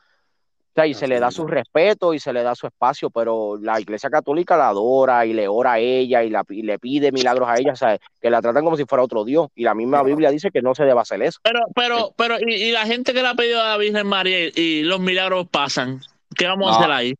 [0.73, 3.77] sea, y se le da su respeto y se le da su espacio, pero la
[3.81, 7.49] iglesia católica la adora y le ora a ella y, la, y le pide milagros
[7.49, 7.99] a ella, ¿sabes?
[8.21, 9.49] Que la tratan como si fuera otro Dios.
[9.53, 10.01] Y la misma.
[10.01, 11.41] Biblia dice que no se debe hacer eso.
[11.43, 14.45] Pero, pero, pero, y, y la gente que le ha pedido a la Virgen María
[14.45, 15.99] y, y los milagros pasan,
[16.37, 17.13] ¿qué vamos a hacer ahí?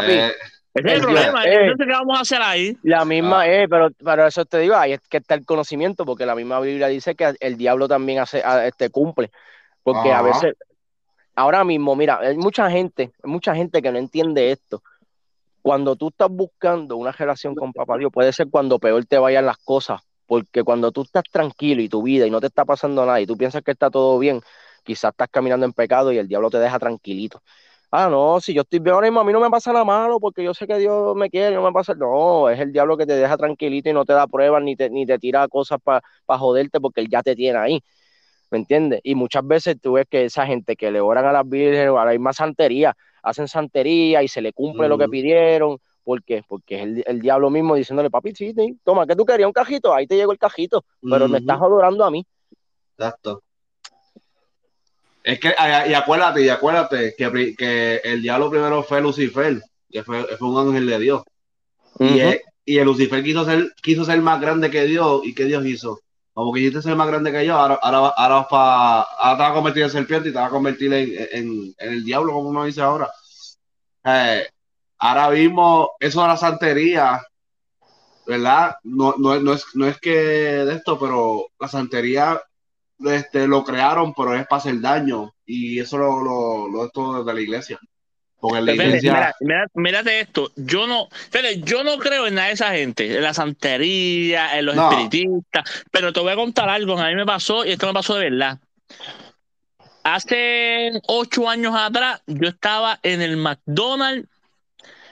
[0.00, 0.32] Papi, Eh,
[0.74, 1.44] Ese es el problema.
[1.46, 1.54] Eh.
[1.62, 2.76] Entonces, ¿qué vamos a hacer ahí?
[2.82, 3.46] La misma Ah.
[3.48, 6.60] es, pero, pero eso te digo, ahí es que está el conocimiento, porque la misma
[6.60, 9.30] Biblia dice que el diablo también hace, a- este, cumple,
[9.82, 10.54] porque a veces,
[11.34, 14.82] ahora mismo, mira, hay mucha gente, hay mucha gente que no entiende esto.
[15.62, 19.46] Cuando tú estás buscando una relación con papá Dios, puede ser cuando peor te vayan
[19.46, 23.04] las cosas, porque cuando tú estás tranquilo y tu vida y no te está pasando
[23.06, 24.40] nada y tú piensas que está todo bien,
[24.84, 27.42] quizás estás caminando en pecado y el diablo te deja tranquilito.
[27.98, 30.20] Ah, no, si yo estoy bien ahora mismo, a mí no me pasa nada malo
[30.20, 31.94] porque yo sé que Dios me quiere, no me pasa.
[31.94, 34.90] No, es el diablo que te deja tranquilito y no te da pruebas ni te,
[34.90, 36.02] ni te tira cosas para
[36.38, 37.82] joderte porque él ya te tiene ahí.
[38.50, 39.00] ¿Me entiendes?
[39.02, 41.98] Y muchas veces tú ves que esa gente que le oran a las vírgenes o
[41.98, 45.78] a la misma santería, hacen santería y se le cumple lo que pidieron.
[46.04, 46.42] ¿Por qué?
[46.46, 49.46] Porque es el, el diablo mismo diciéndole, papi, sí, sí, toma, ¿qué tú querías?
[49.46, 52.26] Un cajito, ahí te llegó el cajito, pero me estás adorando a mí.
[52.98, 53.42] Exacto.
[55.26, 55.52] Es que,
[55.88, 59.60] y acuérdate, y acuérdate que, que el diablo primero fue Lucifer,
[59.90, 61.22] que fue, fue un ángel de Dios.
[61.98, 65.22] Y, el, y el Lucifer quiso ser, quiso ser más grande que Dios.
[65.24, 66.00] ¿Y qué Dios hizo?
[66.32, 69.50] Como que quisiste ser más grande que yo, ahora, ahora, ahora, pa- ahora te vas
[69.50, 72.50] a convertir en serpiente y te vas a convertir en, en- en el diablo, como
[72.50, 73.10] uno dice ahora.
[74.04, 74.46] Eh,
[74.98, 77.20] ahora mismo, eso de la santería,
[78.26, 78.76] ¿verdad?
[78.84, 82.40] No, no, no, es, no es que de esto, pero la santería
[83.04, 85.32] este, lo crearon, pero es para hacer daño.
[85.44, 87.78] Y eso lo, lo, lo es todo desde la iglesia.
[88.38, 89.12] Porque la iglesia.
[89.12, 90.50] mira, mira- mírate esto.
[90.56, 91.08] Yo no,
[91.64, 94.90] yo no creo en nada de esa gente, en la santería, en los No.
[94.90, 95.84] espiritistas.
[95.90, 96.98] Pero te voy a contar algo.
[96.98, 98.58] A mí me pasó, y esto me pasó de verdad.
[100.04, 104.28] Hace ocho años atrás, yo estaba en el McDonald's.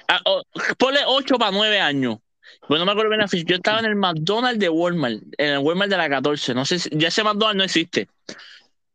[0.07, 0.43] ah, oh,
[0.79, 2.19] ponle ocho para nueve años.
[2.69, 3.45] Bueno, no me acuerdo bien la ficha.
[3.49, 6.55] Yo estaba en el McDonald's de Walmart, en el Walmart de la 14.
[6.55, 8.09] No sé si, ya ese McDonald's no existe.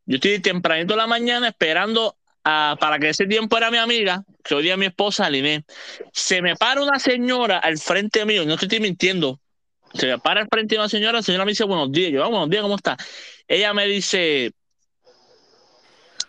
[0.06, 4.24] Yo estoy tempranito en la mañana esperando a- para que ese tiempo era mi amiga,
[4.44, 5.66] que hoy día mi esposa, Liné.
[6.12, 9.40] Se me para una señora al frente mío, no te estoy mintiendo.
[9.94, 12.12] Se me para al frente de una señora, la señora me dice buenos días.
[12.12, 12.98] Yo, "Ah, buenos días, ¿cómo está?
[13.48, 14.52] Ella me dice,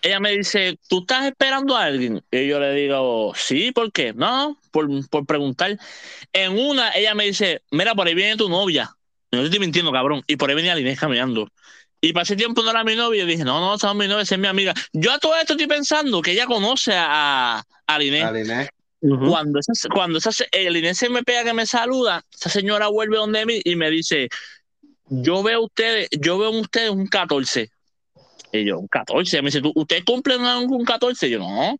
[0.02, 2.22] ella me dice, ¿tú estás esperando a alguien?
[2.30, 4.12] Y yo le digo, sí, ¿por qué?
[4.12, 5.78] No, por, por preguntar.
[6.32, 8.90] En una, ella me dice, mira, por ahí viene tu novia.
[9.30, 10.22] Y No te estoy mintiendo, cabrón.
[10.26, 11.48] Y por ahí venía Liné caminando.
[12.00, 13.24] Y ese tiempo no era mi novia.
[13.24, 14.74] Y dije, no, no, esa no es mi novia, esa es mi amiga.
[14.92, 18.20] Yo a todo esto estoy pensando que ella conoce a, a Liné.
[18.20, 18.70] la Liné.
[19.00, 23.16] Cuando esa, cuando esa, el Inés se me pega que me saluda, esa señora vuelve
[23.16, 24.28] donde mí y me dice,
[25.08, 27.70] yo veo ustedes, yo veo en ustedes un 14.
[28.52, 29.42] Y yo, un 14.
[29.42, 31.28] Me dice, ¿Tú- ¿ustedes cumplen un 14?
[31.28, 31.76] Y yo, no.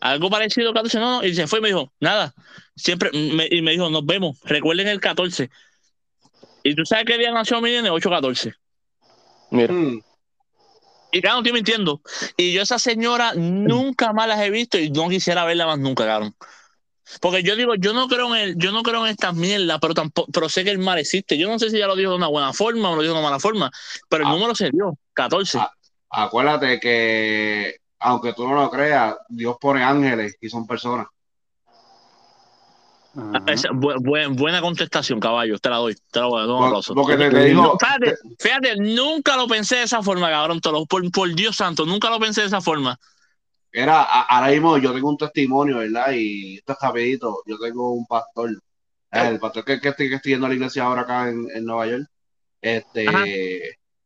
[0.00, 1.26] Algo parecido a 14, no, no.
[1.26, 2.34] Y se fue y me dijo, nada.
[2.76, 5.50] Siempre, me- y me dijo, nos vemos, recuerden el 14.
[6.62, 8.54] Y tú sabes qué día nació mi nene, 8-14.
[9.50, 10.00] Mira, Mm.
[11.10, 12.02] Y claro, no estoy mintiendo.
[12.36, 16.04] Y yo esa señora nunca más las he visto y no quisiera verla más nunca,
[16.04, 16.34] cabrón.
[17.22, 19.94] Porque yo digo, yo no creo en el, yo no creo en estas mierdas, pero
[19.94, 21.38] tampoco, pero sé que el mal existe.
[21.38, 23.20] Yo no sé si ya lo dijo de una buena forma o lo dijo de
[23.20, 23.70] una mala forma,
[24.10, 24.32] pero el Ah.
[24.34, 25.56] número se dio, 14.
[25.58, 25.72] Ah.
[26.10, 31.06] Acuérdate que, aunque tú no lo creas, Dios pone ángeles y son personas.
[33.46, 35.58] Esa- bu- bu- buena contestación, caballo.
[35.58, 35.94] Te la doy.
[36.10, 36.46] Te la doy.
[36.46, 36.94] doy un aplauso.
[36.94, 40.60] Porque te, te digo, No, fíjate, fíjate, nunca lo pensé de esa forma, cabrón.
[40.60, 42.96] te lo- por, por Dios santo, nunca lo pensé de esa forma.
[43.72, 46.12] Era, a- ahora mismo yo tengo un testimonio, ¿verdad?
[46.12, 47.42] Y esto es rapidito.
[47.46, 48.50] Yo tengo un pastor,
[49.12, 51.46] eh, el pastor que, que estoy, que estoy yendo a la iglesia ahora acá en,
[51.52, 52.06] en Nueva York.
[52.62, 53.24] Este, Ajá.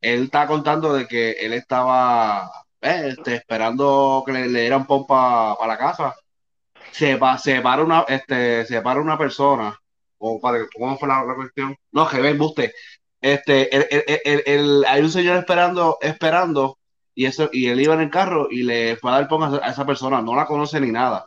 [0.02, 2.50] Él está contando de que él estaba
[2.82, 6.14] eh, este, esperando que le, le dieran pompa para la casa.
[6.92, 9.76] Se, va, se para una, este, se para una persona.
[10.18, 11.76] O ¿Cómo fue la, cuestión?
[11.92, 12.74] No, que ven, buste.
[13.20, 13.86] Este, el,
[14.24, 16.78] el- el- hay un señor esperando, esperando
[17.14, 19.68] y eso y él iba en el carro y le fue a dar pon a
[19.68, 21.26] esa- persona, no la conoce ni nada.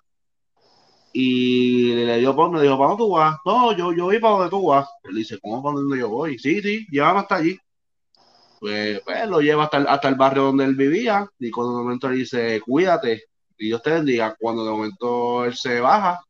[1.14, 3.18] Y le dio pon, le dijo, ¿para dónde tú?
[3.46, 4.88] No, yo, yo voy para donde tú vas.
[5.04, 6.38] Él dice, ¿cómo para donde yo voy?
[6.38, 7.58] Sí, sí, llévame hasta allí.
[8.60, 11.84] Pues, pues, lo lleva hasta el, hasta el barrio donde él vivía y cuando de
[11.84, 13.24] momento le dice, cuídate
[13.58, 14.36] y Dios te bendiga.
[14.40, 16.22] Cuando de momento él se baja,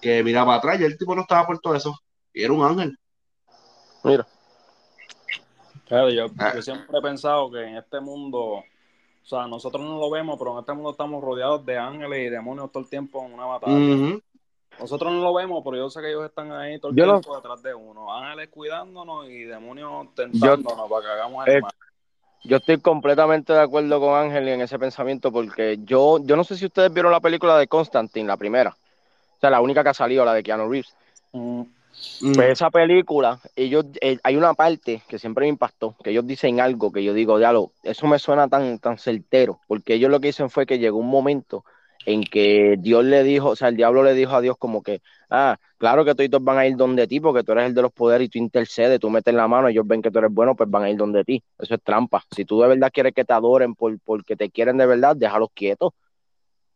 [0.00, 1.98] que mira para atrás y el tipo no estaba por todo eso.
[2.32, 2.96] Y era un ángel.
[4.04, 4.26] Mira,
[5.86, 6.52] Claro, yo, Ah.
[6.54, 8.64] yo siempre he pensado que en este mundo, o
[9.22, 12.72] sea, nosotros no lo vemos, pero en este mundo estamos rodeados de ángeles y demonios
[12.72, 13.76] todo el tiempo en una batalla.
[14.78, 17.36] Nosotros no lo vemos, pero yo sé que ellos están ahí todo el Yo tiempo
[17.36, 18.12] detrás de uno.
[18.12, 21.72] Ángeles cuidándonos y demonios tentándonos para que hagamos el Eh, mal.
[22.44, 26.56] yo estoy completamente de acuerdo con Ángel en ese pensamiento porque yo, yo no sé
[26.56, 28.76] si ustedes vieron la película de Constantine, la primera.
[29.36, 30.94] O sea, la única que ha salido, la de Keanu Reeves.
[31.32, 31.62] Mm,
[32.34, 36.60] Pues esa película, ellos, eh, hay una parte que siempre me impactó, que ellos dicen
[36.60, 40.28] algo que yo digo, diablo, eso me suena tan, tan certero, porque ellos lo que
[40.28, 41.64] dicen fue que llegó un momento
[42.06, 45.02] en que Dios le dijo, o sea, el diablo le dijo a Dios como que,
[45.28, 47.92] ah, claro que todos van a ir donde ti, porque tú eres el de los
[47.92, 50.70] poderes y tú intercedes, tú metes la mano, ellos ven que tú eres bueno, pues
[50.70, 51.42] van a ir donde ti.
[51.58, 52.22] Eso es trampa.
[52.34, 55.48] Si tú de verdad quieres que te adoren por, porque te quieren de verdad, déjalos
[55.52, 55.92] quietos.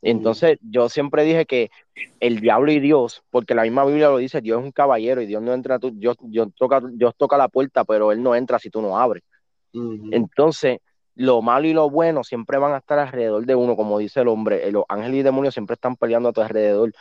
[0.02, 1.70] Entonces, yo siempre dije que
[2.18, 5.26] el diablo y Dios, porque la misma Biblia lo dice, Dios es un caballero y
[5.26, 8.58] Dios no entra, tú, Dios, Dios toca, Dios toca la puerta, pero Él no entra
[8.58, 9.22] si tú no abres.
[10.10, 10.78] Entonces,
[11.14, 14.28] lo malo y lo bueno siempre van a estar alrededor de uno, como dice el
[14.28, 14.66] hombre.
[14.68, 16.92] Eh, Los ángeles y demonios siempre están peleando a tu alrededor.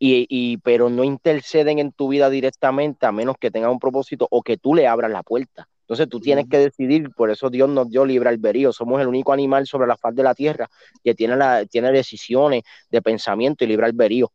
[0.00, 4.28] Y, y, pero no interceden en tu vida directamente a menos que tengan un propósito
[4.30, 5.68] o que tú le abras la puerta.
[5.82, 8.72] Entonces tú tienes que decidir, por eso Dios nos dio libre albedrío.
[8.72, 10.68] Somos el único animal sobre la faz de la tierra
[11.02, 14.30] que tiene, la, tiene decisiones de pensamiento y libre albedrío.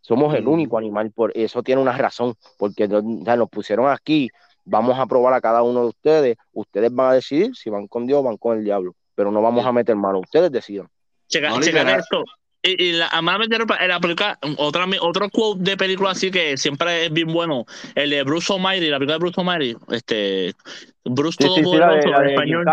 [0.00, 3.88] Somos el único animal, por eso tiene una razón, porque no- o sea, nos pusieron
[3.90, 4.30] aquí,
[4.64, 8.06] vamos a probar a cada uno de ustedes, ustedes van a decidir si van con
[8.06, 10.88] Dios o van con el diablo, pero no vamos a meter mano, ustedes decidan.
[11.28, 12.24] Checa, No, checa esto.
[12.62, 16.30] Y, y la, además de meter en la película, otra, otro quote de película así
[16.30, 20.54] que siempre es bien bueno, el de Bruce Almighty, la película de Bruce Almighty, este,
[21.04, 22.66] Bruce Sí, sí, sí, Todopoderoso la en de español.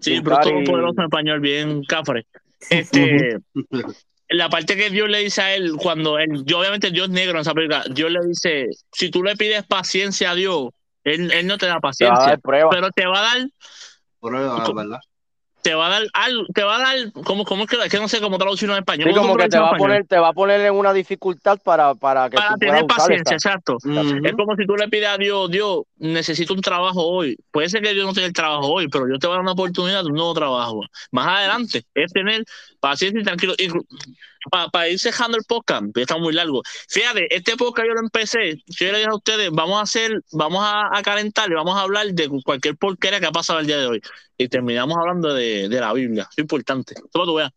[0.00, 0.50] Sí, Bruce.
[0.50, 2.26] Todopoderoso en español, bien cafre.
[2.70, 3.38] Este,
[4.30, 7.32] la parte que Dios le dice a él, cuando él, yo obviamente Dios es negro
[7.32, 10.70] en esa película, Dios le dice, si tú le pides paciencia a Dios,
[11.04, 12.70] él, él no te da Te va a paciencia, dar prueba.
[12.70, 13.48] pero te va a dar
[14.20, 14.72] Prueba.
[14.74, 15.00] ¿verdad?
[15.62, 17.98] te va a dar algo, te va a dar, ¿cómo, cómo es que, es que
[17.98, 19.08] no sé cómo traducirlo en español?
[19.08, 21.58] Sí, ¿Cómo como que te va a poner, te va a poner en una dificultad
[21.62, 23.76] para, para que Para tú puedas tener usar paciencia, exacto.
[24.24, 27.36] Es como si tú le pides a Dios, Dios, necesito un trabajo hoy.
[27.50, 29.42] Puede ser que Dios no tenga el trabajo hoy, pero Dios te va a dar
[29.42, 30.80] una oportunidad de un nuevo trabajo.
[31.12, 32.44] Más adelante, es tener
[32.80, 33.54] paciencia y tranquilo.
[33.58, 33.68] Y
[34.50, 36.62] para ir cejando el podcast, está muy largo.
[36.88, 40.62] Fíjate, este podcast yo lo empecé, yo le dije a ustedes, vamos a hacer, vamos
[40.64, 43.78] a, a calentar y vamos a hablar de cualquier porquería que ha pasado el día
[43.78, 44.02] de hoy.
[44.38, 46.26] Y terminamos hablando de, de la Biblia.
[46.30, 46.94] Es importante.
[47.12, 47.52] Toma tu veas.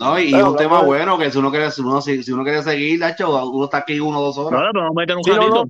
[0.00, 2.42] No, y Pero un tema bueno que si uno quiere, si uno, si, si uno
[2.42, 4.70] quiere seguir, Nacho, uno está aquí uno o dos No, horas.
[4.72, 5.64] pero vamos a meter un Sí, no, no.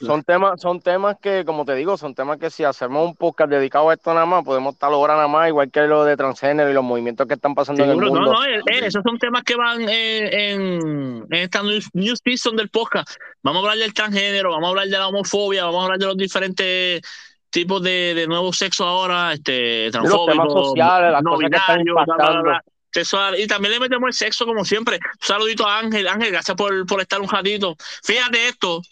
[0.00, 3.50] Son temas, son temas que, como te digo, son temas que si hacemos un podcast
[3.50, 6.70] dedicado a esto nada más, podemos estar horas nada más, igual que lo de transgénero
[6.70, 8.20] y los movimientos que están pasando en el mundo.
[8.20, 12.20] no, no, eh, eh, esos son temas que van eh, en, en esta news, news
[12.24, 13.08] season del podcast.
[13.42, 16.06] Vamos a hablar del transgénero, vamos a hablar de la homofobia, vamos a hablar de
[16.06, 17.02] los diferentes
[17.50, 21.78] tipos de, de nuevo sexo ahora, este, temas transfóbicos, sociales, las no cosas que están
[21.84, 22.64] binarios, bla, bla, bla,
[23.00, 23.38] sexual.
[23.38, 24.96] Y también le metemos el sexo como siempre.
[24.96, 26.06] Un saludito a Ángel.
[26.08, 27.76] Ángel, gracias por, por estar un ratito.
[28.02, 28.82] Fíjate esto.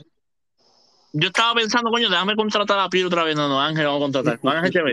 [1.12, 3.36] Yo estaba pensando, coño, déjame contratar a Piro otra vez.
[3.36, 4.38] No, no, Ángel, vamos a contratar.
[4.42, 4.84] No, Ángel se que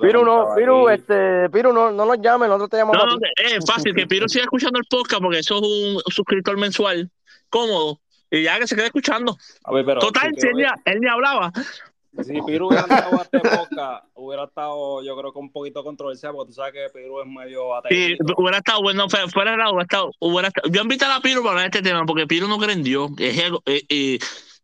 [0.00, 3.20] Piru, no, Piru, este, Piru, no, no nos llames, nosotros te llamamos No, a no,
[3.36, 7.10] es fácil que Piro siga escuchando el podcast porque eso es un suscriptor mensual
[7.48, 9.36] cómodo y ya que se quede escuchando.
[9.62, 11.52] Papi, pero Total, si él, Piru, ni, él ni hablaba.
[12.20, 16.32] Si Piru hubiera entrado a este podcast, hubiera estado, yo creo que un poquito controversial,
[16.34, 18.24] porque tú sabes que Piru es medio ateísta.
[18.36, 21.40] hubiera estado bueno, fue- fuera de lado, hubiera estado, hubiera estado- Yo invité a Piro
[21.42, 23.10] para hablar de este tema porque Piro no cree en Dios.
[23.18, 24.18] Es algo- eh, eh,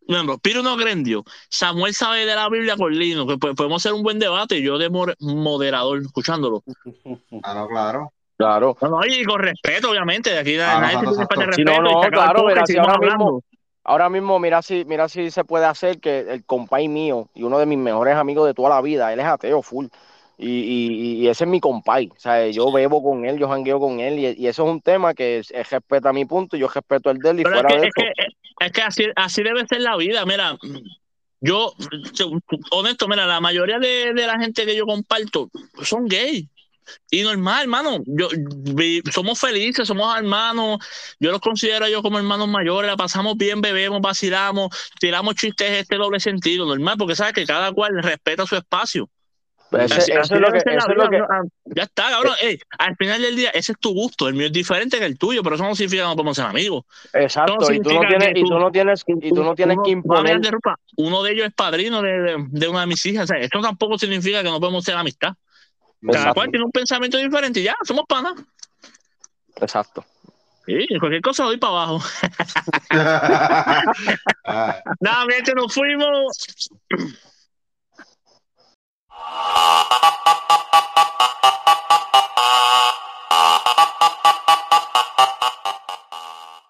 [0.06, 1.22] por ejemplo, Piro no cree en Dios.
[1.50, 4.62] Samuel sabe de la Biblia con Lino, que po- podemos hacer un buen debate.
[4.62, 4.88] Yo de
[5.20, 6.62] moderador, escuchándolo.
[7.42, 8.12] Ah, no, claro.
[8.36, 8.76] Claro.
[8.80, 10.30] No, no, y con respeto, obviamente.
[10.30, 11.26] De aquí Ah, nadie no, se no, de no.
[11.28, 11.82] Sí, respeto.
[11.82, 13.42] no, no, claro, mira, si ahora mismo, hablando.
[13.88, 17.58] Ahora mismo, mira si, mira si se puede hacer que el compay mío y uno
[17.58, 19.86] de mis mejores amigos de toda la vida, él es ateo full.
[20.36, 22.10] Y, y, y ese es mi compay.
[22.16, 24.80] O sea, yo bebo con él, yo jangueo con él, y, y eso es un
[24.80, 27.62] tema que es- él respeta mi punto, yo respeto el de él, y Pero es
[27.62, 30.24] fuera que, de es que, es que así, así debe ser la vida.
[30.26, 30.56] Mira,
[31.40, 31.72] yo,
[32.70, 35.50] honesto, mira, la mayoría de, de la gente que yo comparto
[35.82, 36.46] son gays.
[37.10, 37.98] Y normal, hermano.
[38.06, 38.28] Yo,
[38.74, 40.78] vi- somos felices, somos hermanos.
[41.20, 42.90] Yo los considero ellos como hermanos mayores.
[42.90, 44.70] La pasamos bien, bebemos, vacilamos,
[45.00, 49.08] tiramos chistes este doble sentido, normal, porque sabes que cada cual respeta su espacio.
[49.70, 51.10] Pero ese- Así- eso así es lo debe que, ser la eso es lo vida,
[51.10, 51.74] que, ¿no?
[51.76, 52.32] Ya está, cabrón.
[52.40, 54.26] Ey, al final del día, ese es tu gusto.
[54.26, 56.46] El mío es diferente que el tuyo, pero eso no significa que no podemos ser
[56.46, 56.84] amigos.
[57.12, 59.90] exacto, y tú no tienes, y tú no tienes, y tú no tienes uno, que
[59.90, 63.24] imponer, interrumpa, uno de ellos es padrino de, de- de una de mis hijas.
[63.24, 65.34] O sea, esto tampoco significa que no podemos ser amistad.
[66.00, 66.34] Cada Exacto.
[66.34, 68.34] cual tiene un pensamiento diferente y ya, somos panas.
[69.56, 70.04] exacto.
[70.66, 72.00] Sí, cualquier cosa doy para abajo.
[75.00, 76.36] Nada, mi gente, nos fuimos.